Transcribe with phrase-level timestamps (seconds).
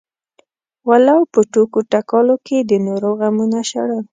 [0.89, 4.03] ولو په ټوکو ټکالو کې د نورو غمونه شړل.